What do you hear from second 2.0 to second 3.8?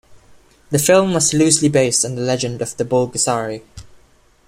on the legend of the Bulgasari.